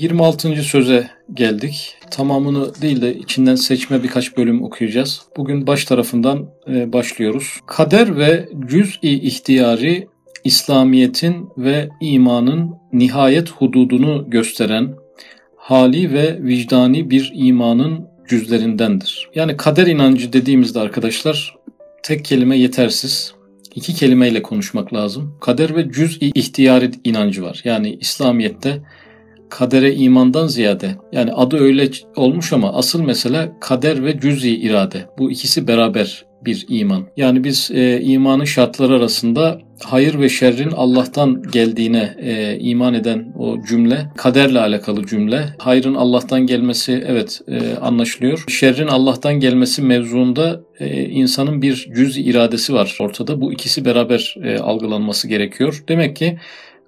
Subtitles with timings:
[0.00, 0.62] 26.
[0.62, 1.96] söze geldik.
[2.10, 5.22] Tamamını değil de içinden seçme birkaç bölüm okuyacağız.
[5.36, 7.60] Bugün baş tarafından e, başlıyoruz.
[7.66, 10.08] Kader ve cüz-i ihtiyari
[10.44, 14.94] İslamiyet'in ve imanın nihayet hududunu gösteren
[15.56, 19.30] hali ve vicdani bir imanın cüzlerindendir.
[19.34, 21.56] Yani kader inancı dediğimizde arkadaşlar
[22.02, 23.34] tek kelime yetersiz.
[23.74, 25.36] İki kelimeyle konuşmak lazım.
[25.40, 27.60] Kader ve cüz-i ihtiyari inancı var.
[27.64, 28.82] Yani İslamiyet'te
[29.50, 35.06] kadere imandan ziyade yani adı öyle olmuş ama asıl mesele kader ve cüz-i irade.
[35.18, 37.06] Bu ikisi beraber bir iman.
[37.16, 43.62] Yani biz e, imanın şartları arasında hayır ve şerrin Allah'tan geldiğine e, iman eden o
[43.68, 45.44] cümle kaderle alakalı cümle.
[45.58, 48.44] Hayrın Allah'tan gelmesi evet e, anlaşılıyor.
[48.48, 53.40] Şerrin Allah'tan gelmesi mevzuunda e, insanın bir cüz iradesi var ortada.
[53.40, 55.84] Bu ikisi beraber e, algılanması gerekiyor.
[55.88, 56.38] Demek ki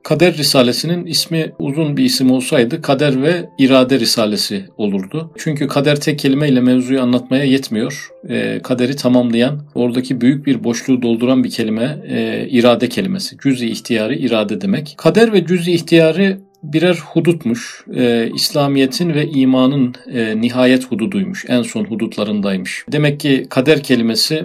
[0.05, 5.33] Kader Risalesi'nin ismi uzun bir isim olsaydı Kader ve İrade Risalesi olurdu.
[5.39, 8.09] Çünkü kader tek kelimeyle mevzuyu anlatmaya yetmiyor.
[8.29, 13.37] E, kaderi tamamlayan, oradaki büyük bir boşluğu dolduran bir kelime e, irade kelimesi.
[13.39, 14.95] Cüz-i ihtiyarı irade demek.
[14.97, 17.85] Kader ve cüz-i ihtiyarı birer hudutmuş.
[17.95, 21.45] E, İslamiyet'in ve imanın e, nihayet hududuymuş.
[21.49, 22.85] En son hudutlarındaymış.
[22.93, 24.45] Demek ki kader kelimesi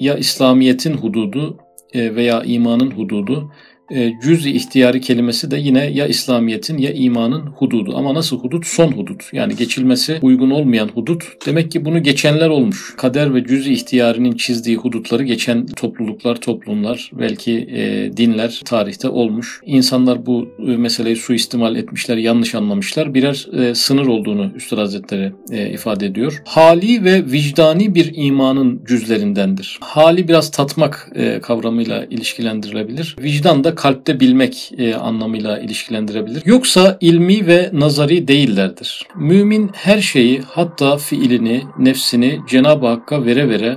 [0.00, 1.58] ya İslamiyet'in hududu
[1.92, 3.50] e, veya imanın hududu
[3.90, 7.96] e, cüz-i ihtiyari kelimesi de yine ya İslamiyet'in ya imanın hududu.
[7.96, 8.66] Ama nasıl hudut?
[8.66, 9.22] Son hudut.
[9.32, 11.24] Yani geçilmesi uygun olmayan hudut.
[11.46, 12.94] Demek ki bunu geçenler olmuş.
[12.96, 19.60] Kader ve cüz-i ihtiyarinin çizdiği hudutları geçen topluluklar, toplumlar, belki e, dinler tarihte olmuş.
[19.66, 23.14] İnsanlar bu e, meseleyi suistimal etmişler, yanlış anlamışlar.
[23.14, 26.42] Birer e, sınır olduğunu Üstad Hazretleri e, ifade ediyor.
[26.44, 29.78] Hali ve vicdani bir imanın cüzlerindendir.
[29.80, 33.16] Hali biraz tatmak e, kavramıyla ilişkilendirilebilir.
[33.22, 36.42] Vicdan da kalpte bilmek e, anlamıyla ilişkilendirebilir.
[36.46, 39.06] Yoksa ilmi ve nazari değillerdir.
[39.14, 43.76] Mümin her şeyi hatta fiilini, nefsini Cenab-ı Hakk'a vere vere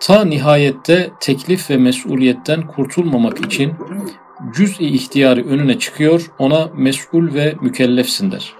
[0.00, 3.72] ta nihayette teklif ve mesuliyetten kurtulmamak için
[4.56, 8.52] cüz-i ihtiyarı önüne çıkıyor, ona mesul ve mükellefsin der.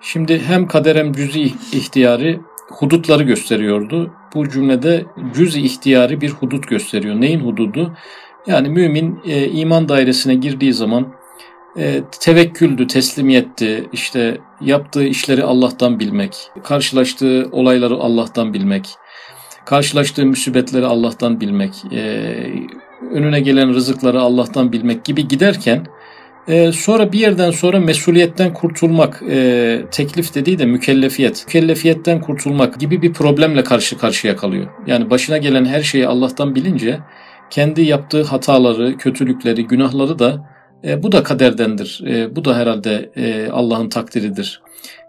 [0.00, 4.12] Şimdi hem kaderem cüz-i ihtiyarı hudutları gösteriyordu.
[4.34, 5.04] Bu cümlede
[5.34, 7.20] cüz-i ihtiyarı bir hudut gösteriyor.
[7.20, 7.96] Neyin hududu?
[8.48, 11.14] Yani mümin e, iman dairesine girdiği zaman
[11.78, 18.88] e, tevekküldü, teslimiyetti, işte yaptığı işleri Allah'tan bilmek, karşılaştığı olayları Allah'tan bilmek,
[19.64, 22.00] karşılaştığı müsibetleri Allah'tan bilmek, e,
[23.10, 25.86] önüne gelen rızıkları Allah'tan bilmek gibi giderken
[26.48, 33.02] e, sonra bir yerden sonra mesuliyetten kurtulmak, e, teklif dediği de mükellefiyet, mükellefiyetten kurtulmak gibi
[33.02, 34.66] bir problemle karşı karşıya kalıyor.
[34.86, 37.00] Yani başına gelen her şeyi Allah'tan bilince
[37.50, 40.48] kendi yaptığı hataları, kötülükleri, günahları da
[40.84, 42.02] e, bu da kaderdendir.
[42.06, 44.62] E, bu da herhalde e, Allah'ın takdiridir.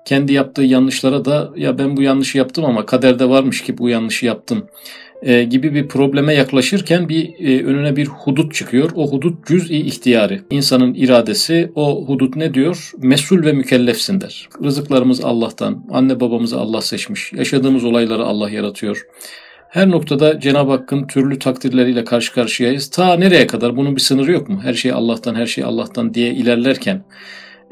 [0.06, 4.26] Kendi yaptığı yanlışlara da ya ben bu yanlışı yaptım ama kaderde varmış ki bu yanlışı
[4.26, 4.70] yaptım
[5.22, 8.92] e, gibi bir probleme yaklaşırken bir e, önüne bir hudut çıkıyor.
[8.96, 10.42] O hudut cüz-i ihtiyarı.
[10.50, 12.92] İnsanın iradesi o hudut ne diyor?
[12.98, 14.50] Mesul ve mükellefsin der.
[14.64, 19.06] Rızıklarımız Allah'tan, anne babamızı Allah seçmiş, yaşadığımız olayları Allah yaratıyor.
[19.70, 22.90] Her noktada Cenab-ı Hakk'ın türlü takdirleriyle karşı karşıyayız.
[22.90, 24.60] Ta nereye kadar bunun bir sınırı yok mu?
[24.64, 27.04] Her şey Allah'tan, her şey Allah'tan diye ilerlerken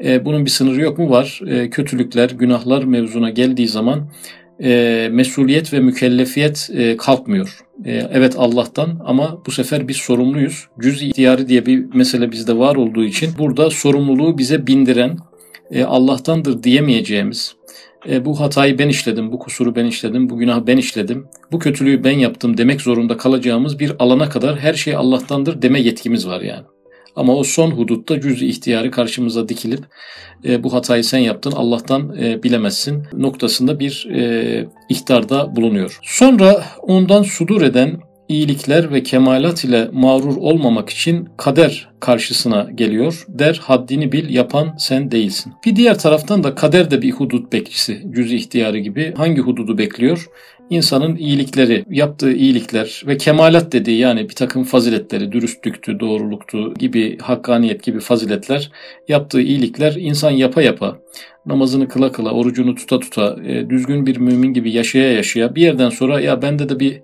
[0.04, 1.10] e, bunun bir sınırı yok mu?
[1.10, 1.40] Var.
[1.46, 4.10] E, kötülükler, günahlar mevzuna geldiği zaman
[4.62, 7.58] e, mesuliyet ve mükellefiyet e, kalkmıyor.
[7.84, 10.66] E, evet Allah'tan ama bu sefer biz sorumluyuz.
[10.80, 15.16] Cüz ihtiyarı diye bir mesele bizde var olduğu için burada sorumluluğu bize bindiren
[15.70, 17.57] e, Allah'tandır diyemeyeceğimiz
[18.10, 22.04] e, bu hatayı ben işledim, bu kusuru ben işledim, bu günahı ben işledim, bu kötülüğü
[22.04, 26.64] ben yaptım demek zorunda kalacağımız bir alana kadar her şey Allah'tandır deme yetkimiz var yani.
[27.16, 29.84] Ama o son hudutta cüz ihtiyarı karşımıza dikilip
[30.44, 35.98] e, bu hatayı sen yaptın Allah'tan e, bilemezsin noktasında bir e, ihtarda bulunuyor.
[36.02, 43.24] Sonra ondan sudur eden iyilikler ve kemalat ile mağrur olmamak için kader karşısına geliyor.
[43.28, 45.52] Der haddini bil yapan sen değilsin.
[45.66, 48.02] Bir diğer taraftan da kader de bir hudut bekçisi.
[48.10, 49.14] Cüz ihtiyarı gibi.
[49.16, 50.26] Hangi hududu bekliyor?
[50.70, 57.82] İnsanın iyilikleri, yaptığı iyilikler ve kemalat dediği yani bir takım faziletleri, dürüstlüktü, doğruluktu gibi, hakkaniyet
[57.82, 58.70] gibi faziletler,
[59.08, 60.98] yaptığı iyilikler insan yapa yapa,
[61.46, 65.90] namazını kıla kıla, orucunu tuta tuta, e, düzgün bir mümin gibi yaşaya yaşaya bir yerden
[65.90, 67.00] sonra ya bende de bir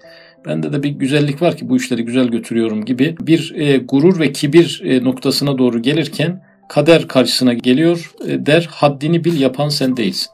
[0.46, 4.32] bende de bir güzellik var ki bu işleri güzel götürüyorum gibi bir e, gurur ve
[4.32, 10.28] kibir e, noktasına doğru gelirken kader karşısına geliyor e, der haddini bil yapan sen değilsin.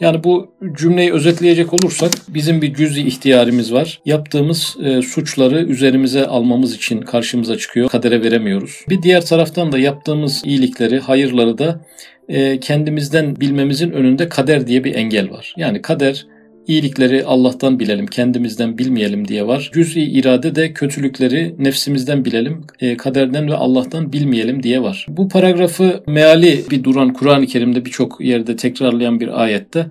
[0.00, 4.00] Yani bu cümleyi özetleyecek olursak bizim bir cüzi ihtiyarımız var.
[4.04, 7.88] Yaptığımız e, suçları üzerimize almamız için karşımıza çıkıyor.
[7.88, 8.84] Kadere veremiyoruz.
[8.88, 11.80] Bir diğer taraftan da yaptığımız iyilikleri, hayırları da
[12.28, 15.54] e, kendimizden bilmemizin önünde kader diye bir engel var.
[15.56, 16.26] Yani kader
[16.66, 19.70] iyilikleri Allah'tan bilelim, kendimizden bilmeyelim diye var.
[19.74, 25.06] Cüz'i irade de kötülükleri nefsimizden bilelim, e, kaderden ve Allah'tan bilmeyelim diye var.
[25.08, 29.86] Bu paragrafı meali bir duran Kur'an-ı Kerim'de birçok yerde tekrarlayan bir ayette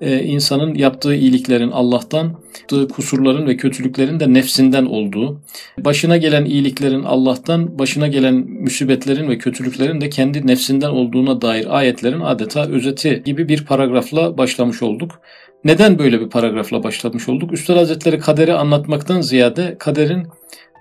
[0.00, 2.34] e, insanın yaptığı iyiliklerin Allah'tan,
[2.72, 5.40] yaptığı kusurların ve kötülüklerin de nefsinden olduğu,
[5.78, 12.20] başına gelen iyiliklerin Allah'tan, başına gelen müsibetlerin ve kötülüklerin de kendi nefsinden olduğuna dair ayetlerin
[12.20, 15.20] adeta özeti gibi bir paragrafla başlamış olduk.
[15.64, 17.52] Neden böyle bir paragrafla başlamış olduk?
[17.52, 20.26] Üstad Hazretleri kaderi anlatmaktan ziyade kaderin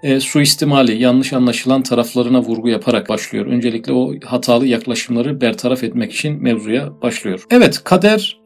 [0.04, 3.46] e, suistimali, yanlış anlaşılan taraflarına vurgu yaparak başlıyor.
[3.46, 7.44] Öncelikle o hatalı yaklaşımları bertaraf etmek için mevzuya başlıyor.
[7.52, 8.38] Evet, kader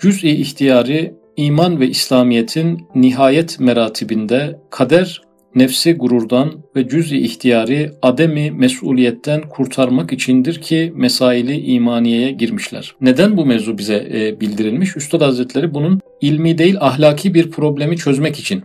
[0.00, 5.22] cüz-i ihtiyari iman ve İslamiyet'in nihayet meratibinde kader
[5.54, 12.94] nefsi gururdan ve cüz-i ihtiyari ademi mesuliyetten kurtarmak içindir ki mesaili imaniyeye girmişler.
[13.00, 14.96] Neden bu mevzu bize e, bildirilmiş?
[14.96, 18.62] Üstad Hazretleri bunun ilmi değil ahlaki bir problemi çözmek için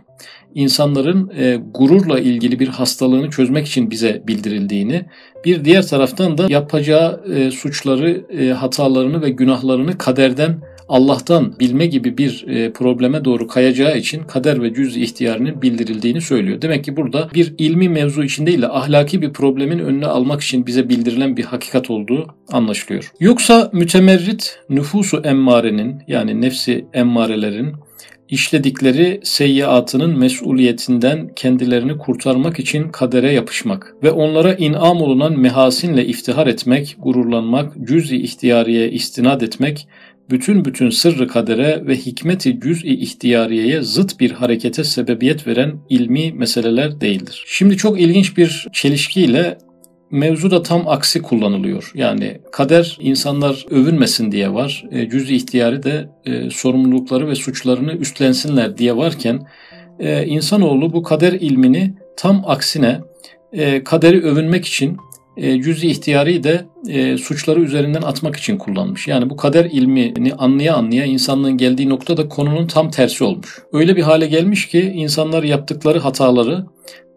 [0.54, 5.04] insanların e, gururla ilgili bir hastalığını çözmek için bize bildirildiğini,
[5.44, 10.56] bir diğer taraftan da yapacağı e, suçları, e, hatalarını ve günahlarını kaderden
[10.90, 16.62] Allah'tan bilme gibi bir e, probleme doğru kayacağı için kader ve cüz ihtiyarının bildirildiğini söylüyor.
[16.62, 20.66] Demek ki burada bir ilmi mevzu için değil de ahlaki bir problemin önüne almak için
[20.66, 23.12] bize bildirilen bir hakikat olduğu anlaşılıyor.
[23.20, 27.74] Yoksa mütemerrit nüfusu emmarenin yani nefsi emmarelerin
[28.30, 36.96] işledikleri seyyiatının mesuliyetinden kendilerini kurtarmak için kadere yapışmak ve onlara inam olunan mehasinle iftihar etmek,
[36.98, 39.88] gururlanmak, cüz-i ihtiyariye istinad etmek
[40.30, 47.00] bütün bütün sırrı kadere ve hikmeti cüz-i ihtiyariyeye zıt bir harekete sebebiyet veren ilmi meseleler
[47.00, 47.44] değildir.
[47.46, 49.58] Şimdi çok ilginç bir çelişkiyle
[50.10, 51.92] mevzu da tam aksi kullanılıyor.
[51.94, 54.84] Yani kader insanlar övünmesin diye var.
[54.90, 59.46] E, cüz ihtiyarı da e, sorumlulukları ve suçlarını üstlensinler diye varken
[59.98, 63.00] e, insanoğlu bu kader ilmini tam aksine
[63.52, 64.96] e, kaderi övünmek için
[65.40, 69.08] e, cüz-i ihtiyarı da e, suçları üzerinden atmak için kullanmış.
[69.08, 73.58] Yani bu kader ilmini anlaya anlaya insanlığın geldiği nokta da konunun tam tersi olmuş.
[73.72, 76.66] Öyle bir hale gelmiş ki insanlar yaptıkları hataları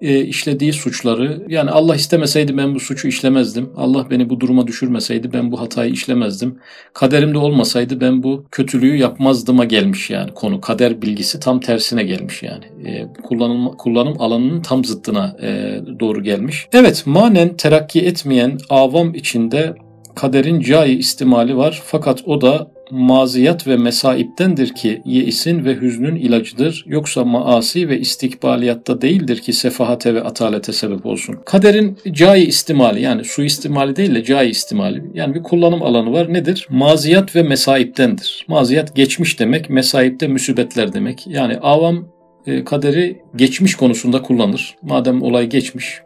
[0.03, 3.69] e, işlediği suçları yani Allah istemeseydi ben bu suçu işlemezdim.
[3.75, 6.59] Allah beni bu duruma düşürmeseydi ben bu hatayı işlemezdim.
[6.93, 10.61] Kaderimde olmasaydı ben bu kötülüğü yapmazdıma gelmiş yani konu.
[10.61, 12.65] Kader bilgisi tam tersine gelmiş yani.
[12.89, 16.67] E, kullanım, kullanım alanının tam zıttına e, doğru gelmiş.
[16.73, 19.75] Evet manen terakki etmeyen avam içinde
[20.15, 26.83] kaderin cai istimali var fakat o da maziyat ve mesaiptendir ki yeisin ve hüznün ilacıdır.
[26.87, 31.39] Yoksa maasi ve istikbaliyatta değildir ki sefahate ve atalete sebep olsun.
[31.45, 35.03] Kaderin cai istimali yani su istimali değil de cai istimali.
[35.13, 36.33] Yani bir kullanım alanı var.
[36.33, 36.67] Nedir?
[36.69, 38.45] Maziyat ve mesaiptendir.
[38.47, 41.27] Maziyat geçmiş demek, mesaipte müsibetler demek.
[41.27, 42.07] Yani avam
[42.47, 44.75] e, kaderi geçmiş konusunda kullanır.
[44.81, 45.99] Madem olay geçmiş,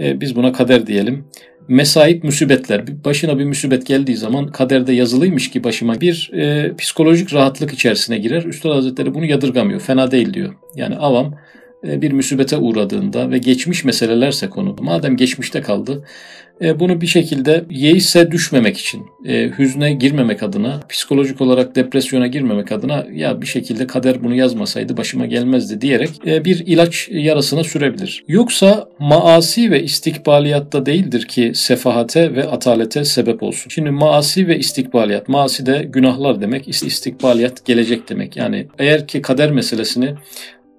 [0.00, 1.24] e, biz buna kader diyelim
[1.70, 3.04] mesaip musibetler.
[3.04, 8.44] Başına bir musibet geldiği zaman kaderde yazılıymış ki başıma bir e, psikolojik rahatlık içerisine girer.
[8.44, 9.80] Üstad Hazretleri bunu yadırgamıyor.
[9.80, 10.54] Fena değil diyor.
[10.74, 11.34] Yani avam
[11.82, 14.76] bir musibete uğradığında ve geçmiş meselelerse konu.
[14.80, 16.04] Madem geçmişte kaldı
[16.62, 22.72] e, bunu bir şekilde yeise düşmemek için, e, hüzne girmemek adına, psikolojik olarak depresyona girmemek
[22.72, 28.24] adına ya bir şekilde kader bunu yazmasaydı başıma gelmezdi diyerek e, bir ilaç yarasına sürebilir.
[28.28, 33.68] Yoksa maasi ve istikbaliyatta değildir ki sefahate ve atalete sebep olsun.
[33.68, 38.36] Şimdi maasi ve istikbaliyat, maasi de günahlar demek, istikbaliyat gelecek demek.
[38.36, 40.14] Yani eğer ki kader meselesini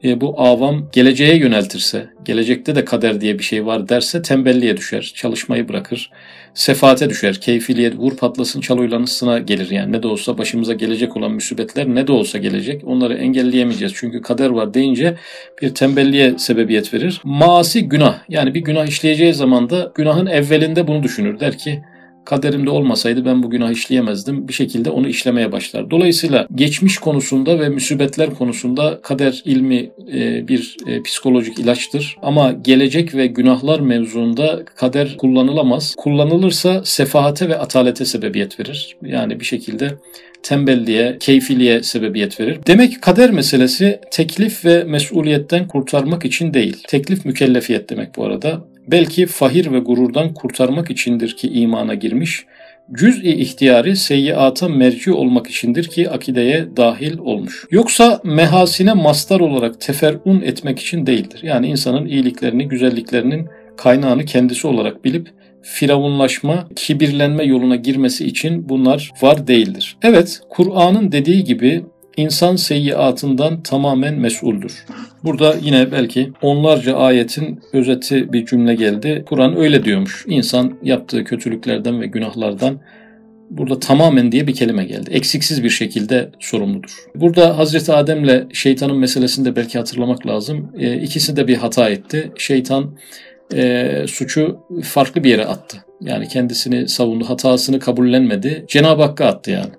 [0.04, 5.12] e, bu avam geleceğe yöneltirse, gelecekte de kader diye bir şey var derse tembelliğe düşer,
[5.16, 6.12] çalışmayı bırakır,
[6.54, 9.92] sefaate düşer, keyfiliğe, vur patlasın çal oylanısına gelir yani.
[9.92, 12.82] Ne de olsa başımıza gelecek olan müsibetler ne de olsa gelecek.
[12.86, 13.94] Onları engelleyemeyeceğiz.
[13.96, 15.18] Çünkü kader var deyince
[15.62, 17.22] bir tembelliğe sebebiyet verir.
[17.24, 18.20] Maasi günah.
[18.30, 21.40] Yani bir günah işleyeceği zaman da günahın evvelinde bunu düşünür.
[21.40, 21.82] Der ki
[22.26, 24.48] kaderimde olmasaydı ben bu günah işleyemezdim.
[24.48, 25.92] Bir şekilde onu işlemeye başlar.
[25.92, 32.16] Dolayısıyla geçmiş konusunda ve müsibetler konusunda kader ilmi e, bir e, psikolojik ilaçtır.
[32.22, 35.96] Ama gelecek ve günahlar mevzuunda kader kullanılamaz.
[35.98, 38.98] Kullanılırsa sefahate ve atalete sebebiyet verir.
[39.06, 39.98] Yani bir şekilde
[40.44, 42.60] tembelliğe, keyfiliğe sebebiyet verir.
[42.68, 46.78] Demek kader meselesi teklif ve mesuliyetten kurtarmak için değil.
[46.88, 52.46] Teklif mükellefiyet demek bu arada belki fahir ve gururdan kurtarmak içindir ki imana girmiş,
[52.94, 57.66] cüz-i ihtiyari seyyiata merci olmak içindir ki akideye dahil olmuş.
[57.72, 61.40] Yoksa mehasine mastar olarak teferun etmek için değildir.
[61.44, 63.48] Yani insanın iyiliklerini, güzelliklerinin
[63.78, 65.28] kaynağını kendisi olarak bilip
[65.62, 69.98] firavunlaşma, kibirlenme yoluna girmesi için bunlar var değildir.
[70.04, 71.84] Evet, Kur'an'ın dediği gibi
[72.18, 74.86] insan seyyiatından tamamen mesuldür.
[75.24, 79.24] Burada yine belki onlarca ayetin özeti bir cümle geldi.
[79.28, 80.26] Kur'an öyle diyormuş.
[80.28, 82.80] İnsan yaptığı kötülüklerden ve günahlardan
[83.50, 85.10] burada tamamen diye bir kelime geldi.
[85.12, 86.92] Eksiksiz bir şekilde sorumludur.
[87.16, 90.72] Burada Hazreti Adem'le şeytanın meselesini de belki hatırlamak lazım.
[90.80, 92.32] E, ikisi de bir hata etti.
[92.38, 92.98] Şeytan
[93.54, 95.78] e, suçu farklı bir yere attı.
[96.02, 98.66] Yani kendisini savundu, hatasını kabullenmedi.
[98.68, 99.72] Cenab-ı Hakk'a attı yani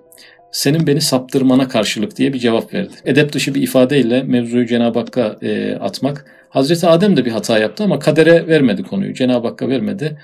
[0.53, 2.93] senin beni saptırmana karşılık diye bir cevap verdi.
[3.05, 6.25] Edep dışı bir ifadeyle mevzuyu Cenab-ı Hakk'a e, atmak.
[6.49, 9.13] Hazreti Adem de bir hata yaptı ama kadere vermedi konuyu.
[9.13, 10.17] Cenab-ı Hakk'a vermedi.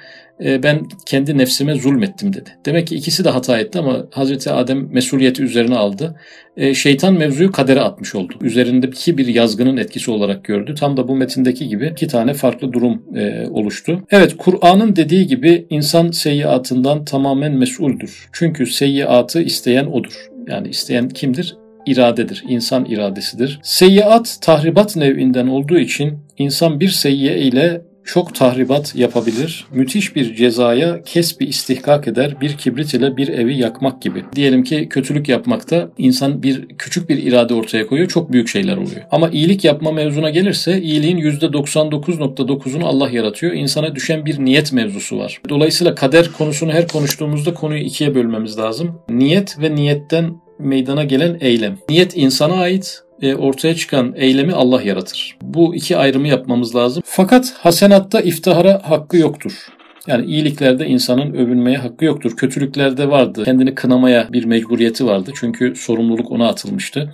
[0.44, 2.50] E, ben kendi nefsime zulmettim dedi.
[2.66, 6.16] Demek ki ikisi de hata etti ama Hazreti Adem mesuliyeti üzerine aldı.
[6.58, 8.34] E, şeytan mevzuyu kadere atmış oldu.
[8.42, 10.76] Üzerindeki bir yazgının etkisi olarak gördü.
[10.76, 14.04] Tam da bu metindeki gibi iki tane farklı durum e, oluştu.
[14.12, 18.30] Evet Kur'an'ın dediği gibi insan seyyiatından tamamen mesuldür.
[18.34, 20.30] Çünkü seyyiatı isteyen odur.
[20.48, 21.56] Yani isteyen kimdir?
[21.86, 23.60] iradedir, insan iradesidir.
[23.64, 27.82] Seyyiat tahribat nevinden olduğu için insan bir seyyiye ile
[28.14, 29.66] çok tahribat yapabilir.
[29.72, 32.42] Müthiş bir cezaya kesbi istihkak eder.
[32.42, 34.24] Bir kibrit ile bir evi yakmak gibi.
[34.36, 38.10] Diyelim ki kötülük yapmakta insan bir küçük bir irade ortaya koyuyor.
[38.10, 39.02] Çok büyük şeyler oluyor.
[39.12, 43.54] Ama iyilik yapma mevzuna gelirse iyiliğin %99.9'unu Allah yaratıyor.
[43.54, 45.42] İnsana düşen bir niyet mevzusu var.
[45.50, 49.02] Dolayısıyla kader konusunu her konuştuğumuzda konuyu ikiye bölmemiz lazım.
[49.10, 51.78] Niyet ve niyetten meydana gelen eylem.
[51.90, 55.38] Niyet insana ait, e, ortaya çıkan eylemi Allah yaratır.
[55.42, 57.04] Bu iki ayrımı yapmamız lazım.
[57.06, 59.68] Fakat hasenatta iftihara hakkı yoktur.
[60.08, 62.38] Yani iyiliklerde insanın övünmeye hakkı yoktur.
[62.38, 63.44] Kötülüklerde vardı.
[63.44, 65.32] Kendini kınamaya bir mecburiyeti vardı.
[65.36, 67.14] Çünkü sorumluluk ona atılmıştı.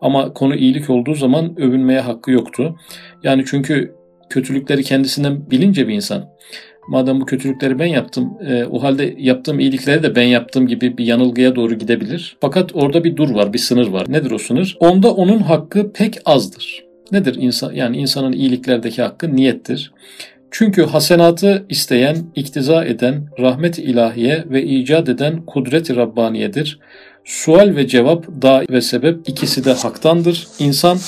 [0.00, 2.76] Ama konu iyilik olduğu zaman övünmeye hakkı yoktu.
[3.22, 3.94] Yani çünkü
[4.30, 6.28] kötülükleri kendisinden bilince bir insan
[6.88, 11.06] madem bu kötülükleri ben yaptım, e, o halde yaptığım iyilikleri de ben yaptığım gibi bir
[11.06, 12.36] yanılgıya doğru gidebilir.
[12.40, 14.06] Fakat orada bir dur var, bir sınır var.
[14.08, 14.76] Nedir o sınır?
[14.80, 16.84] Onda onun hakkı pek azdır.
[17.12, 19.92] Nedir insan yani insanın iyiliklerdeki hakkı niyettir.
[20.50, 26.80] Çünkü hasenatı isteyen, iktiza eden, rahmet ilahiye ve icat eden kudret-i Rabbaniyedir.
[27.24, 30.46] Sual ve cevap, da ve sebep ikisi de haktandır.
[30.58, 30.98] İnsan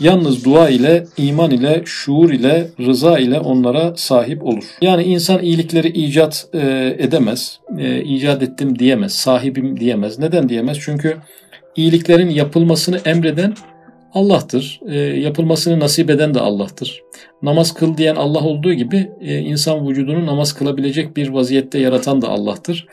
[0.00, 4.64] yalnız dua ile, iman ile, şuur ile, rıza ile onlara sahip olur.
[4.80, 10.18] Yani insan iyilikleri icat e, edemez, e, icat ettim diyemez, sahibim diyemez.
[10.18, 10.78] Neden diyemez?
[10.80, 11.16] Çünkü
[11.76, 13.54] iyiliklerin yapılmasını emreden
[14.14, 14.80] Allah'tır.
[14.88, 17.02] E, yapılmasını nasip eden de Allah'tır.
[17.42, 22.28] Namaz kıl diyen Allah olduğu gibi e, insan vücudunu namaz kılabilecek bir vaziyette yaratan da
[22.28, 22.86] Allah'tır.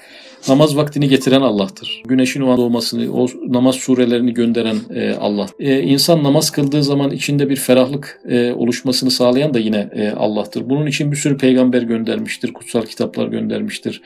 [0.49, 2.03] Namaz vaktini getiren Allah'tır.
[2.05, 5.45] Güneşin o an doğmasını, o namaz surelerini gönderen e, Allah.
[5.59, 10.69] E, insan namaz kıldığı zaman içinde bir ferahlık e, oluşmasını sağlayan da yine e, Allah'tır.
[10.69, 14.01] Bunun için bir sürü peygamber göndermiştir, kutsal kitaplar göndermiştir.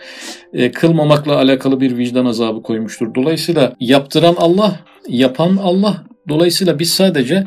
[0.53, 3.15] E, kılmamakla alakalı bir vicdan azabı koymuştur.
[3.15, 6.10] Dolayısıyla yaptıran Allah, yapan Allah.
[6.29, 7.43] Dolayısıyla biz sadece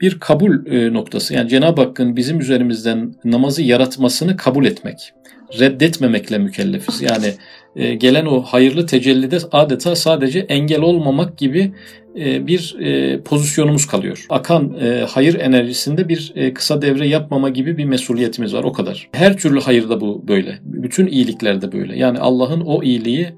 [0.00, 1.34] bir kabul e, noktası.
[1.34, 5.12] Yani Cenab-ı Hakk'ın bizim üzerimizden namazı yaratmasını kabul etmek,
[5.60, 7.02] reddetmemekle mükellefiz.
[7.02, 7.32] Yani
[7.76, 11.72] e, gelen o hayırlı tecellide adeta sadece engel olmamak gibi
[12.18, 12.76] e, bir
[13.24, 14.26] pozisyonumuz kalıyor.
[14.28, 14.76] Akan
[15.08, 19.08] hayır enerjisinde bir kısa devre yapmama gibi bir mesuliyetimiz var o kadar.
[19.12, 20.58] Her türlü hayırda bu böyle.
[20.62, 21.98] Bütün iyiliklerde böyle.
[21.98, 23.28] Yani Allah'ın o iyiliği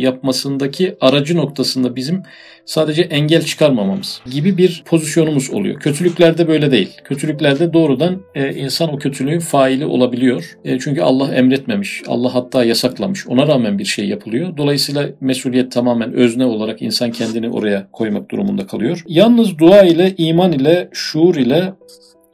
[0.00, 2.22] yapmasındaki aracı noktasında bizim
[2.64, 5.80] sadece engel çıkarmamamız gibi bir pozisyonumuz oluyor.
[5.80, 6.90] Kötülüklerde böyle değil.
[7.04, 8.22] Kötülüklerde doğrudan
[8.56, 10.58] insan o kötülüğün faili olabiliyor.
[10.64, 12.02] Çünkü Allah emretmemiş.
[12.06, 13.26] Allah hatta yasaklamış.
[13.26, 14.56] Ona rağmen bir şey yapılıyor.
[14.56, 19.04] Dolayısıyla mesuliyet tamamen özne olarak insan kendini oraya koymak durumunda kalıyor.
[19.06, 21.72] Yalnız dua ile, iman ile, şuur ile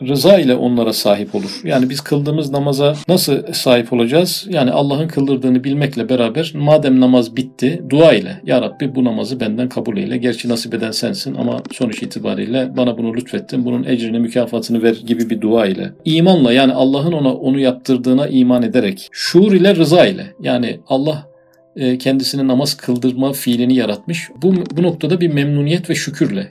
[0.02, 1.60] rıza ile onlara sahip olur.
[1.64, 4.46] Yani biz kıldığımız namaza nasıl sahip olacağız?
[4.50, 9.68] Yani Allah'ın kıldırdığını bilmekle beraber madem namaz bitti dua ile Ya Rabbi bu namazı benden
[9.68, 10.16] kabul eyle.
[10.16, 13.64] Gerçi nasip eden sensin ama sonuç itibariyle bana bunu lütfettin.
[13.64, 15.92] Bunun ecrini mükafatını ver gibi bir dua ile.
[16.04, 19.08] İmanla yani Allah'ın ona onu yaptırdığına iman ederek.
[19.12, 20.26] Şuur ile rıza ile.
[20.40, 21.27] Yani Allah
[21.98, 24.28] kendisine namaz kıldırma fiilini yaratmış.
[24.42, 26.50] Bu, bu noktada bir memnuniyet ve şükürle.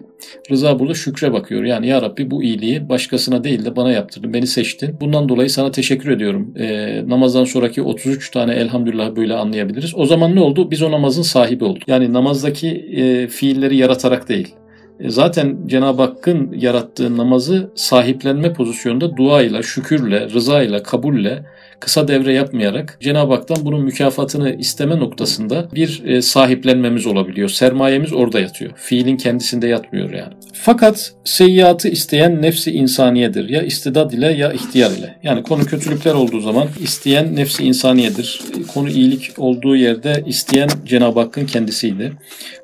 [0.51, 1.63] Rıza burada şükre bakıyor.
[1.63, 4.95] Yani ya Rabbi bu iyiliği başkasına değil de bana yaptırdın, beni seçtin.
[5.01, 6.53] Bundan dolayı sana teşekkür ediyorum.
[6.57, 9.95] E, namazdan sonraki 33 tane elhamdülillah böyle anlayabiliriz.
[9.95, 10.71] O zaman ne oldu?
[10.71, 11.87] Biz o namazın sahibi olduk.
[11.87, 14.66] Yani namazdaki e, fiilleri yaratarak değil E,
[15.05, 21.43] zaten Cenab-ı Hakk'ın yarattığı namazı sahiplenme pozisyonunda duayla, şükürle, rızayla, kabulle,
[21.79, 27.49] kısa devre yapmayarak Cenab-ı Hak'tan bunun mükafatını isteme noktasında bir e, sahiplenmemiz olabiliyor.
[27.49, 28.71] Sermayemiz orada yatıyor.
[28.75, 30.33] Fiilin kendisinde yatmıyor yani.
[30.53, 33.49] Fakat seyyiatı isteyen nefsi insaniyedir.
[33.49, 35.15] Ya istidad ile ya ihtiyar ile.
[35.23, 38.41] Yani konu kötülükler olduğu zaman isteyen nefsi insaniyedir.
[38.73, 42.13] Konu iyilik olduğu yerde isteyen Cenab-ı Hakk'ın kendisiydi.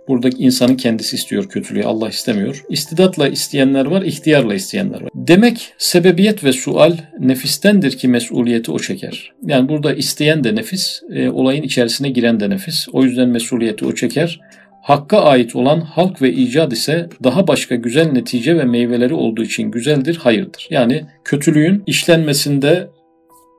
[0.08, 1.84] Buradaki insanın kendisi istiyor kötülüğü.
[1.84, 2.64] Allah istemiyor.
[2.70, 5.10] İstidatla isteyenler var, ihtiyarla isteyenler var.
[5.16, 9.32] Demek sebebiyet ve sual nefistendir ki mesuliyeti o çeker.
[9.46, 12.88] Yani burada isteyen de nefis, e, olayın içerisine giren de nefis.
[12.94, 14.40] O yüzden mesuliyeti o çeker.
[14.82, 19.72] Hakka ait olan halk ve icat ise daha başka güzel netice ve meyveleri olduğu için
[19.72, 20.68] güzeldir, hayırdır.
[20.70, 22.90] Yani kötülüğün işlenmesinde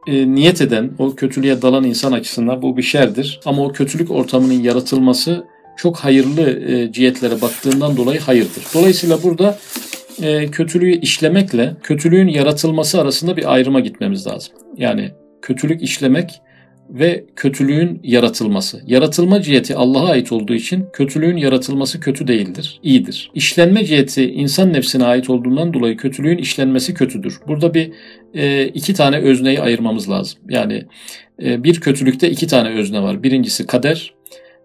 [0.06, 3.40] e, niyet eden, o kötülüğe dalan insan açısından bu bir şerdir.
[3.44, 5.44] Ama o kötülük ortamının yaratılması
[5.76, 8.64] çok hayırlı e, cihetlere baktığından dolayı hayırdır.
[8.74, 9.58] Dolayısıyla burada
[10.22, 14.54] e, kötülüğü işlemekle kötülüğün yaratılması arasında bir ayrıma gitmemiz lazım.
[14.76, 15.10] Yani
[15.42, 16.40] kötülük işlemek
[16.90, 18.82] ve kötülüğün yaratılması.
[18.86, 23.30] Yaratılma ciheti Allah'a ait olduğu için kötülüğün yaratılması kötü değildir, iyidir.
[23.34, 27.40] İşlenme ciheti insan nefsine ait olduğundan dolayı kötülüğün işlenmesi kötüdür.
[27.48, 27.92] Burada bir
[28.34, 30.38] e, iki tane özneyi ayırmamız lazım.
[30.48, 30.84] Yani
[31.42, 33.22] e, bir kötülükte iki tane özne var.
[33.22, 34.13] Birincisi kader,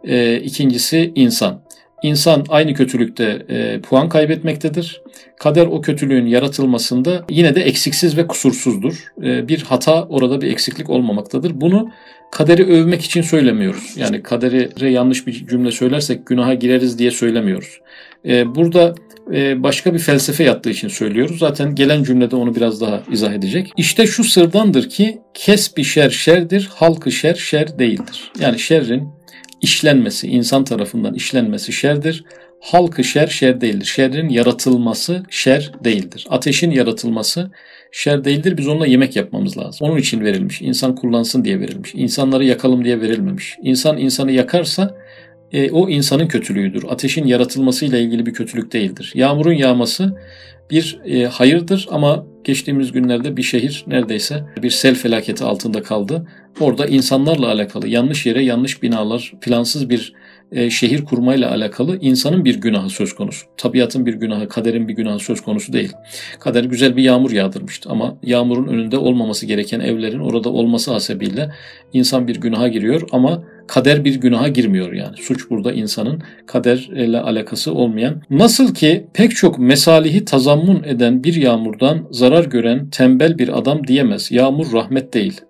[0.03, 1.62] e, ikincisi insan.
[2.03, 5.01] İnsan aynı kötülükte e, puan kaybetmektedir.
[5.39, 9.03] Kader o kötülüğün yaratılmasında yine de eksiksiz ve kusursuzdur.
[9.24, 11.62] E, bir hata orada bir eksiklik olmamaktadır.
[11.62, 11.91] Bunu
[12.32, 13.94] kaderi övmek için söylemiyoruz.
[13.98, 17.79] Yani kaderi yanlış bir cümle söylersek günaha gireriz diye söylemiyoruz.
[18.25, 18.96] E, burada
[19.34, 21.39] e, başka bir felsefe yattığı için söylüyoruz.
[21.39, 23.72] Zaten gelen cümlede onu biraz daha izah edecek.
[23.77, 28.32] İşte şu sırdandır ki kes bir şer şerdir, halkı şer şer değildir.
[28.39, 29.19] Yani şerrin
[29.62, 32.24] işlenmesi, insan tarafından işlenmesi şerdir.
[32.60, 33.86] Halkı şer, şer değildir.
[33.86, 36.28] Şerrin yaratılması şer değildir.
[36.30, 37.51] Ateşin yaratılması
[37.92, 38.58] şer değildir.
[38.58, 39.88] Biz onunla yemek yapmamız lazım.
[39.89, 40.62] Onun için verilmiş.
[40.62, 41.96] İnsan kullansın diye verilmiş.
[41.96, 43.58] İnsanları yakalım diye verilmemiş.
[43.62, 44.98] İnsan insanı yakarsa
[45.51, 46.84] e, o insanın kötülüğüdür.
[46.89, 49.12] Ateşin yaratılmasıyla ilgili bir kötülük değildir.
[49.16, 50.18] Yağmurun yağması
[50.70, 56.27] bir e, hayırdır ama geçtiğimiz günlerde bir şehir neredeyse bir sel felaketi altında kaldı.
[56.60, 60.13] Orada insanlarla alakalı yanlış yere yanlış binalar, plansız bir
[60.51, 63.46] e, şehir kurmayla alakalı insanın bir günahı söz konusu.
[63.57, 65.92] Tabiatın bir günahı, kaderin bir günahı söz konusu değil.
[66.40, 71.51] Kader güzel bir yağmur yağdırmıştı ama yağmurun önünde olmaması gereken evlerin orada olması hasebiyle
[71.94, 75.18] insan bir günaha giriyor ama kader bir günaha girmiyor yani.
[75.18, 78.22] Suç burada insanın kaderle alakası olmayan.
[78.29, 84.32] Nasıl ki pek çok mesalihi tazammun eden bir yağmurdan zarar gören tembel bir adam diyemez.
[84.32, 85.42] Yağmur rahmet değil.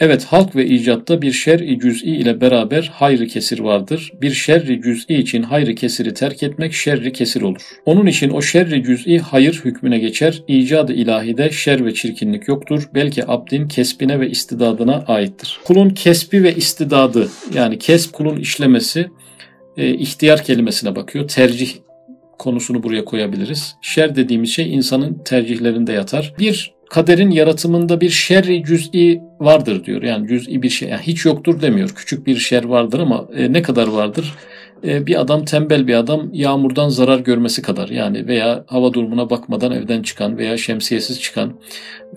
[0.00, 4.12] Evet halk ve icatta bir şer-i cüz'i ile beraber hayrı kesir vardır.
[4.22, 7.62] Bir şerri cüz'i için hayrı kesiri terk etmek şerri kesir olur.
[7.86, 10.42] Onun için o şerri cüz'i hayır hükmüne geçer.
[10.48, 12.88] İcadı ilahide şer ve çirkinlik yoktur.
[12.94, 15.60] Belki abdin kesbine ve istidadına aittir.
[15.64, 19.10] Kulun kesbi ve istidadı yani kesb kulun işlemesi
[19.76, 21.28] e, ihtiyar kelimesine bakıyor.
[21.28, 21.70] Tercih
[22.38, 23.76] konusunu buraya koyabiliriz.
[23.82, 26.34] Şer dediğimiz şey insanın tercihlerinde yatar.
[26.38, 30.02] Bir kaderin yaratımında bir şerri cüz'i vardır diyor.
[30.02, 31.88] Yani cüz'i bir şey yani hiç yoktur demiyor.
[31.88, 34.34] Küçük bir şer vardır ama e, ne kadar vardır?
[34.84, 39.72] E, bir adam tembel bir adam yağmurdan zarar görmesi kadar yani veya hava durumuna bakmadan
[39.72, 41.52] evden çıkan veya şemsiyesiz çıkan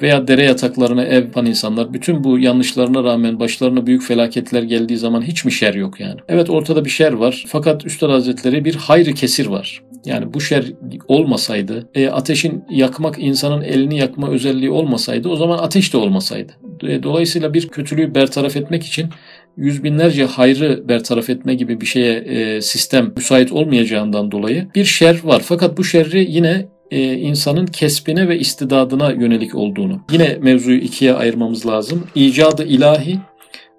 [0.01, 5.21] veya dere yataklarına ev yapan insanlar bütün bu yanlışlarına rağmen başlarına büyük felaketler geldiği zaman
[5.21, 6.19] hiç mi şer yok yani?
[6.29, 9.81] Evet ortada bir şer var fakat Üstad Hazretleri bir hayrı kesir var.
[10.05, 10.65] Yani bu şer
[11.07, 16.51] olmasaydı, e, ateşin yakmak insanın elini yakma özelliği olmasaydı o zaman ateş de olmasaydı.
[16.83, 19.09] E, dolayısıyla bir kötülüğü bertaraf etmek için
[19.57, 25.19] yüz binlerce hayrı bertaraf etme gibi bir şeye e, sistem müsait olmayacağından dolayı bir şer
[25.23, 25.41] var.
[25.45, 30.01] Fakat bu şerri yine e, insanın kesbine ve istidadına yönelik olduğunu.
[30.11, 32.07] Yine mevzuyu ikiye ayırmamız lazım.
[32.15, 33.19] İcadı ilahi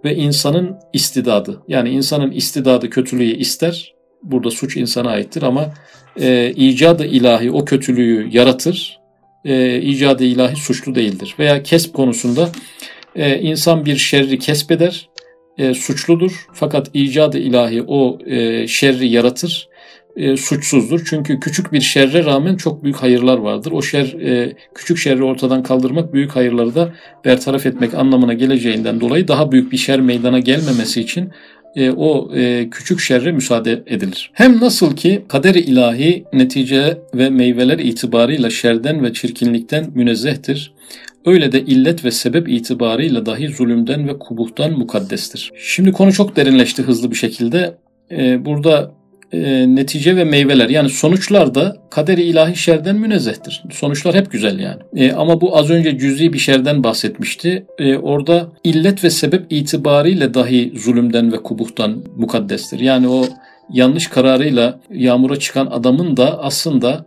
[0.04, 1.62] ve insanın istidadı.
[1.68, 3.93] Yani insanın istidadı kötülüğü ister.
[4.24, 5.74] Burada suç insana aittir ama
[6.20, 9.00] e, icadı ilahi o kötülüğü yaratır.
[9.44, 11.34] E, icadı ilahi suçlu değildir.
[11.38, 12.48] Veya kesp konusunda
[13.16, 15.08] e, insan bir şerri kesbeder,
[15.58, 16.46] e, suçludur.
[16.52, 19.68] Fakat icadı ilahi o e, şerri yaratır
[20.16, 21.04] e, suçsuzdur.
[21.04, 23.72] Çünkü küçük bir şerre rağmen çok büyük hayırlar vardır.
[23.72, 26.92] O şer e, küçük şerri ortadan kaldırmak büyük hayırları da
[27.24, 31.30] bertaraf etmek anlamına geleceğinden dolayı daha büyük bir şer meydana gelmemesi için
[31.76, 34.30] e, o e, küçük şerre müsaade edilir.
[34.32, 40.74] Hem nasıl ki kader-i ilahi netice ve meyveler itibarıyla şerden ve çirkinlikten münezzehtir.
[41.26, 45.52] Öyle de illet ve sebep itibarıyla dahi zulümden ve kubuhtan mukaddestir.
[45.56, 47.76] Şimdi konu çok derinleşti hızlı bir şekilde.
[48.10, 48.94] E, burada
[49.34, 53.62] e, netice ve meyveler yani sonuçlar da kaderi ilahi şerden münezzehtir.
[53.72, 54.82] Sonuçlar hep güzel yani.
[54.96, 57.66] E, ama bu az önce cüzi bir şerden bahsetmişti.
[57.78, 62.80] E, orada illet ve sebep itibariyle dahi zulümden ve kubuhtan mukaddestir.
[62.80, 63.24] Yani o
[63.72, 67.06] yanlış kararıyla yağmura çıkan adamın da aslında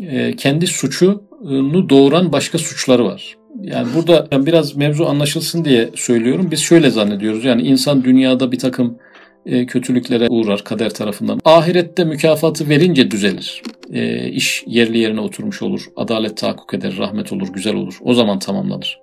[0.00, 3.36] e, kendi suçunu doğuran başka suçları var.
[3.62, 6.48] Yani burada biraz mevzu anlaşılsın diye söylüyorum.
[6.50, 7.44] Biz şöyle zannediyoruz.
[7.44, 8.98] Yani insan dünyada bir takım
[9.46, 11.40] e, kötülüklere uğrar kader tarafından.
[11.44, 13.62] Ahirette mükafatı verince düzelir.
[13.92, 15.84] E, iş yerli yerine oturmuş olur.
[15.96, 17.98] Adalet tahakkuk eder, rahmet olur, güzel olur.
[18.00, 18.98] O zaman tamamlanır.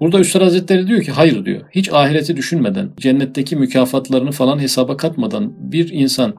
[0.00, 1.60] Burada Üstad Hazretleri diyor ki hayır diyor.
[1.70, 6.34] Hiç ahireti düşünmeden, cennetteki mükafatlarını falan hesaba katmadan bir insan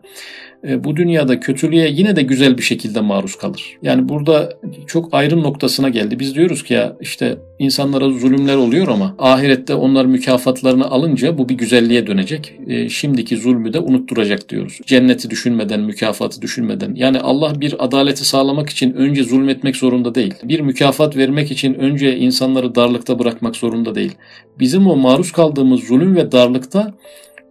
[0.83, 3.77] bu dünyada kötülüğe yine de güzel bir şekilde maruz kalır.
[3.81, 4.49] Yani burada
[4.87, 6.19] çok ayrım noktasına geldi.
[6.19, 11.55] Biz diyoruz ki ya işte insanlara zulümler oluyor ama ahirette onlar mükafatlarını alınca bu bir
[11.55, 12.53] güzelliğe dönecek.
[12.67, 14.79] E, şimdiki zulmü de unutturacak diyoruz.
[14.85, 16.95] Cenneti düşünmeden, mükafatı düşünmeden.
[16.95, 20.33] Yani Allah bir adaleti sağlamak için önce zulmetmek zorunda değil.
[20.43, 24.15] Bir mükafat vermek için önce insanları darlıkta bırakmak zorunda değil.
[24.59, 26.93] Bizim o maruz kaldığımız zulüm ve darlıkta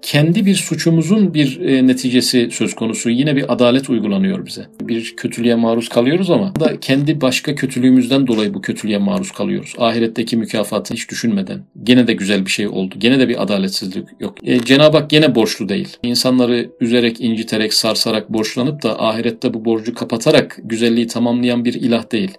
[0.04, 3.10] kendi bir suçumuzun bir e, neticesi söz konusu.
[3.10, 4.66] Yine bir adalet uygulanıyor bize.
[4.80, 9.74] Bir kötülüğe maruz kalıyoruz ama da kendi başka kötülüğümüzden dolayı bu kötülüğe maruz kalıyoruz.
[9.78, 11.64] Ahiretteki mükafatı hiç düşünmeden.
[11.82, 12.94] Gene de güzel bir şey oldu.
[12.98, 14.48] Gene de bir adaletsizlik yok.
[14.48, 15.96] E, Cenab-ı Hak gene borçlu değil.
[16.02, 22.30] İnsanları üzerek, inciterek, sarsarak borçlanıp da ahirette bu borcu kapatarak güzelliği tamamlayan bir ilah değil.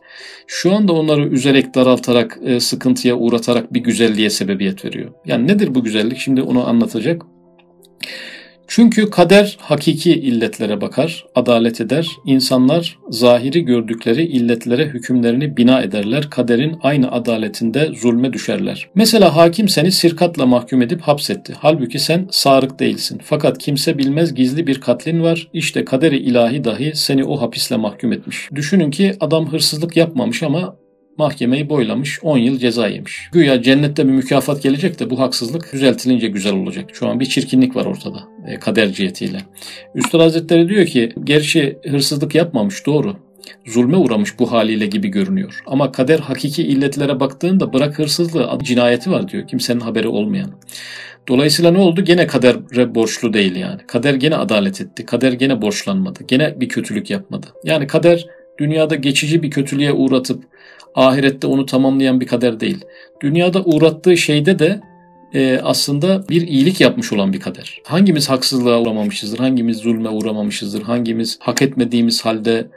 [0.48, 5.12] Şu anda onları üzerek, daraltarak, e, sıkıntıya uğratarak bir güzelliğe sebebiyet veriyor.
[5.26, 6.18] Yani nedir bu güzellik?
[6.18, 7.26] Şimdi onu anlatacak.
[8.68, 12.08] Çünkü kader hakiki illetlere bakar, adalet eder.
[12.26, 16.30] İnsanlar zahiri gördükleri illetlere hükümlerini bina ederler.
[16.30, 18.90] Kaderin aynı adaletinde zulme düşerler.
[18.96, 21.54] Mesela hakim seni sirkatla mahkum edip hapsetti.
[21.60, 23.22] Halbuki sen sarık değilsin.
[23.24, 25.48] Fakat kimse bilmez gizli bir katlin var.
[25.54, 28.50] İşte kaderi ilahi dahi seni o hapisle mahkum etmiş.
[28.56, 30.76] Düşünün ki adam hırsızlık yapmamış ama
[31.18, 33.30] mahkemeyi boylamış 10 yıl ceza yemiş.
[33.32, 36.90] Güya cennette bir mükafat gelecek de bu haksızlık düzeltilince güzel olacak.
[36.94, 39.38] Şu an bir çirkinlik var ortada e, kader cihetiyle.
[39.96, 43.16] Üstad Hazretleri diyor ki gerçi hırsızlık yapmamış doğru.
[43.66, 45.64] Zulme uğramış bu haliyle gibi görünüyor.
[45.68, 49.48] Ama kader hakiki illetlere baktığında bırak hırsızlığı cinayeti var diyor.
[49.48, 50.52] Kimsenin haberi olmayan.
[51.28, 52.02] Dolayısıyla ne oldu?
[52.02, 53.82] Gene kadere borçlu değil yani.
[53.88, 55.06] Kader gene adalet etti.
[55.06, 56.20] Kader gene borçlanmadı.
[56.28, 57.48] Gene bir kötülük yapmadı.
[57.64, 58.26] Yani kader
[58.58, 60.44] dünyada geçici bir kötülüğe uğratıp
[60.96, 62.86] ahirette onu tamamlayan bir kader değil.
[63.22, 64.82] Dünyada uğrattığı şeyde de
[65.34, 67.82] e, aslında bir iyilik yapmış olan bir kader.
[67.84, 72.68] Hangimiz haksızlığa uğramamışızdır, hangimiz zulme uğramamışızdır, hangimiz hak etmediğimiz halde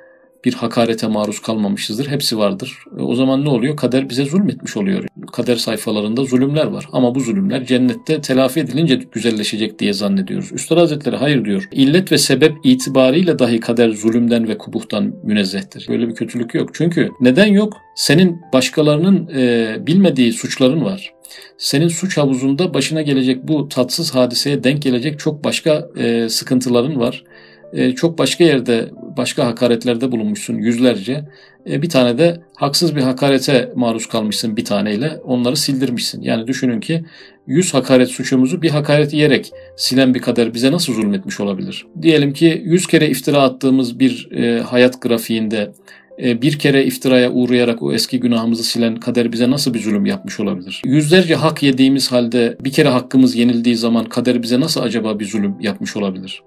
[0.44, 2.06] bir hakarete maruz kalmamışızdır.
[2.06, 2.72] Hepsi vardır.
[2.98, 3.76] E, o zaman ne oluyor?
[3.76, 5.04] Kader bize zulmetmiş oluyor.
[5.32, 6.88] Kader sayfalarında zulümler var.
[6.92, 10.52] Ama bu zulümler cennette telafi edilince güzelleşecek diye zannediyoruz.
[10.52, 11.68] Üstad Hazretleri hayır diyor.
[11.72, 15.86] İllet ve sebep itibariyle dahi kader zulümden ve kubuhtan münezzehtir.
[15.88, 16.70] Böyle bir kötülük yok.
[16.72, 17.76] Çünkü neden yok?
[17.96, 21.12] Senin başkalarının e, bilmediği suçların var.
[21.58, 27.24] Senin suç havuzunda başına gelecek bu tatsız hadiseye denk gelecek çok başka e, sıkıntıların var.
[27.72, 31.24] E, çok başka yerde başka hakaretlerde bulunmuşsun yüzlerce.
[31.70, 36.22] E, bir tane de haksız bir hakarete maruz kalmışsın bir taneyle onları sildirmişsin.
[36.22, 37.04] Yani düşünün ki
[37.46, 41.86] yüz hakaret suçumuzu bir hakaret yiyerek silen bir kader bize nasıl zulmetmiş olabilir?
[42.02, 45.72] Diyelim ki yüz kere iftira attığımız bir e, hayat grafiğinde
[46.18, 50.82] bir kere iftiraya uğrayarak o eski günahımızı silen kader bize nasıl bir zulüm yapmış olabilir?
[50.84, 55.60] Yüzlerce hak yediğimiz halde bir kere hakkımız yenildiği zaman kader bize nasıl acaba bir zulüm
[55.60, 56.42] yapmış olabilir?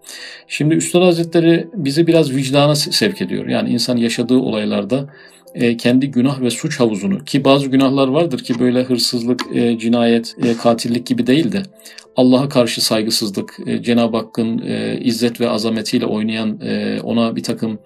[0.48, 3.48] Şimdi Üstad Hazretleri bizi biraz vicdana sevk ediyor.
[3.48, 5.10] Yani insan yaşadığı olaylarda
[5.56, 10.36] e, kendi günah ve suç havuzunu ki bazı günahlar vardır ki böyle hırsızlık, e, cinayet,
[10.64, 11.64] katillik gibi değil de
[12.16, 14.58] Allah'a karşı saygısızlık, Cenab-ı Hakk'ın
[15.02, 16.60] izzet ve azametiyle oynayan
[17.04, 17.80] ona bir takım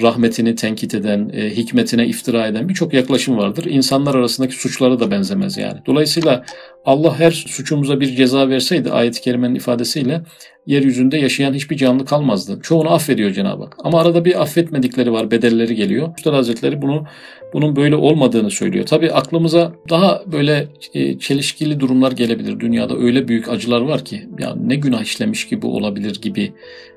[0.00, 3.64] rahmetini tenkit eden, e, hikmetine iftira eden birçok yaklaşım vardır.
[3.64, 5.80] İnsanlar arasındaki suçlara da benzemez yani.
[5.86, 6.44] Dolayısıyla
[6.84, 10.22] Allah her suçumuza bir ceza verseydi ayet-i kerimenin ifadesiyle
[10.66, 12.58] yeryüzünde yaşayan hiçbir canlı kalmazdı.
[12.62, 13.76] Çoğunu affediyor Cenab-ı Hak.
[13.78, 16.08] Ama arada bir affetmedikleri var, bedelleri geliyor.
[16.18, 17.04] Üstad Hazretleri bunu
[17.52, 18.86] bunun böyle olmadığını söylüyor.
[18.86, 22.60] Tabi aklımıza daha böyle e, çelişkili durumlar gelebilir.
[22.60, 26.52] Dünyada öyle büyük acılar var ki ya ne günah işlemiş gibi olabilir gibi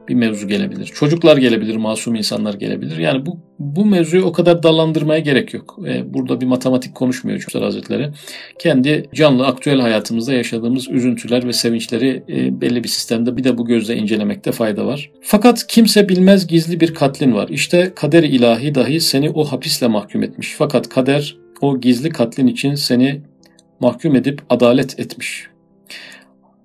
[0.08, 0.86] bir mevzu gelebilir.
[0.86, 2.97] Çocuklar gelebilir, masum insanlar gelebilir.
[2.97, 5.79] Yani bu bu mevzuyu o kadar dallandırmaya gerek yok.
[5.87, 8.09] E, burada bir matematik konuşmuyor Üstad Hazretleri.
[8.59, 13.65] Kendi canlı aktüel hayatımızda yaşadığımız üzüntüler ve sevinçleri e, belli bir sistemde bir de bu
[13.65, 15.11] gözle incelemekte fayda var.
[15.21, 17.49] Fakat kimse bilmez gizli bir katlin var.
[17.49, 20.55] İşte kader ilahi dahi seni o hapisle mahkum etmiş.
[20.57, 23.21] Fakat kader o gizli katlin için seni
[23.79, 25.47] mahkum edip adalet etmiş.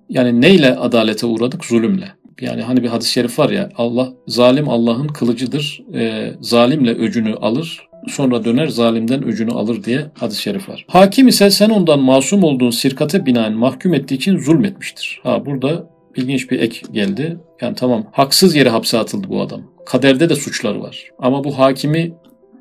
[0.09, 1.65] Yani neyle adalete uğradık?
[1.65, 5.81] Zulümle Yani hani bir hadis-i şerif var ya Allah zalim Allah'ın kılıcıdır.
[5.93, 10.85] E, zalimle öcünü alır sonra döner zalimden öcünü alır diye hadis-i şerif var.
[10.87, 15.19] Hakim ise sen ondan masum olduğun sirkate binaen mahkum ettiği için zulmetmiştir.
[15.23, 17.37] Ha burada ilginç bir ek geldi.
[17.61, 19.61] Yani tamam haksız yere hapse atıldı bu adam.
[19.85, 21.09] Kaderde de suçları var.
[21.19, 22.13] Ama bu hakimi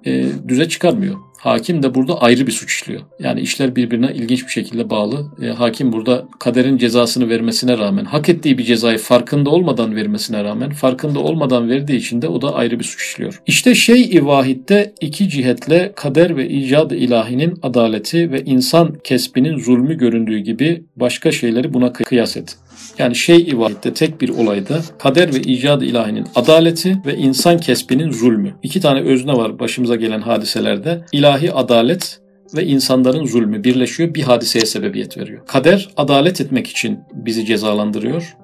[0.06, 1.16] e, düze çıkarmıyor.
[1.40, 3.00] Hakim de burada ayrı bir suç işliyor.
[3.18, 5.26] Yani işler birbirine ilginç bir şekilde bağlı.
[5.42, 10.70] E, hakim burada kaderin cezasını vermesine rağmen, hak ettiği bir cezayı farkında olmadan vermesine rağmen,
[10.70, 13.42] farkında olmadan verdiği için de o da ayrı bir suç işliyor.
[13.46, 20.38] İşte şey-i vahitte iki cihetle kader ve icad ilahinin adaleti ve insan kesbinin zulmü göründüğü
[20.38, 22.56] gibi başka şeyleri buna kıyas et.
[22.98, 28.54] Yani şey ivahette tek bir olayda kader ve icad ilahinin adaleti ve insan kesbinin zulmü.
[28.62, 31.04] İki tane özne var başımıza gelen hadiselerde.
[31.12, 32.20] İlahi adalet
[32.56, 35.46] ve insanların zulmü birleşiyor bir hadiseye sebebiyet veriyor.
[35.46, 38.36] Kader adalet etmek için bizi cezalandırıyor.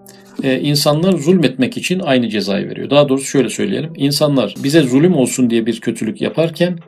[0.42, 2.90] Ee, insanlar zulmetmek için aynı cezayı veriyor.
[2.90, 3.92] Daha doğrusu şöyle söyleyelim.
[3.96, 6.78] İnsanlar bize zulüm olsun diye bir kötülük yaparken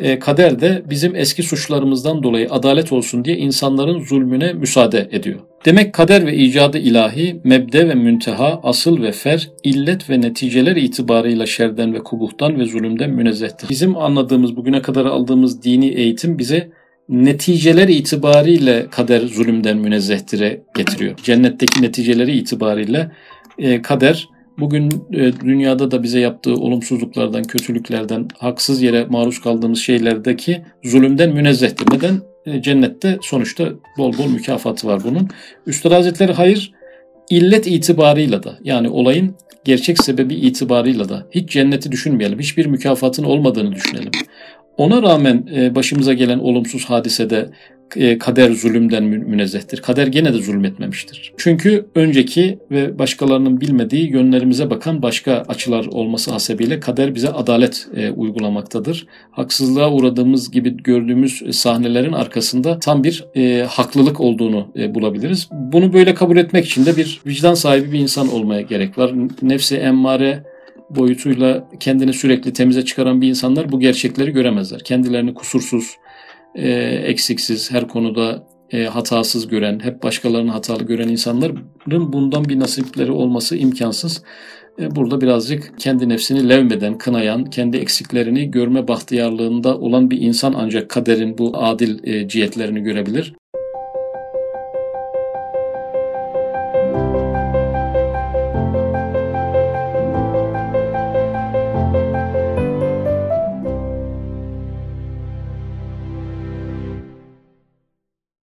[0.00, 5.40] e, kader de bizim eski suçlarımızdan dolayı adalet olsun diye insanların zulmüne müsaade ediyor.
[5.64, 11.46] Demek kader ve icadı ilahi, mebde ve münteha, asıl ve fer, illet ve neticeler itibarıyla
[11.46, 13.68] şerden ve kubuhtan ve zulümden münezzehtir.
[13.68, 16.70] Bizim anladığımız, bugüne kadar aldığımız dini eğitim bize
[17.08, 21.16] neticeler itibariyle kader zulümden münezzehtir'e getiriyor.
[21.22, 23.10] Cennetteki neticeleri itibariyle
[23.58, 30.62] e, kader bugün e, dünyada da bize yaptığı olumsuzluklardan, kötülüklerden, haksız yere maruz kaldığımız şeylerdeki
[30.84, 31.86] zulümden münezzehtir.
[31.92, 32.20] Neden?
[32.46, 35.28] E, cennette sonuçta bol bol mükafatı var bunun.
[35.66, 36.72] Üstad Hazretleri hayır,
[37.30, 42.38] illet itibarıyla da yani olayın gerçek sebebi itibarıyla da hiç cenneti düşünmeyelim.
[42.38, 44.10] Hiçbir mükafatın olmadığını düşünelim.
[44.76, 47.50] Ona rağmen e, başımıza gelen olumsuz hadisede
[48.20, 49.82] kader zulümden münezzehtir.
[49.82, 51.32] Kader gene de zulmetmemiştir.
[51.36, 58.10] Çünkü önceki ve başkalarının bilmediği yönlerimize bakan başka açılar olması hasebiyle kader bize adalet e,
[58.10, 59.06] uygulamaktadır.
[59.30, 65.48] Haksızlığa uğradığımız gibi gördüğümüz sahnelerin arkasında tam bir e, haklılık olduğunu e, bulabiliriz.
[65.52, 69.12] Bunu böyle kabul etmek için de bir vicdan sahibi bir insan olmaya gerek var.
[69.42, 70.42] Nefsi emmare
[70.90, 74.80] boyutuyla kendini sürekli temize çıkaran bir insanlar bu gerçekleri göremezler.
[74.84, 75.96] Kendilerini kusursuz,
[76.56, 76.70] e,
[77.04, 83.56] eksiksiz, her konuda e, hatasız gören, hep başkalarını hatalı gören insanların bundan bir nasipleri olması
[83.56, 84.22] imkansız.
[84.80, 90.90] E, burada birazcık kendi nefsini levmeden, kınayan, kendi eksiklerini görme bahtiyarlığında olan bir insan ancak
[90.90, 93.34] kaderin bu adil e, cihetlerini görebilir.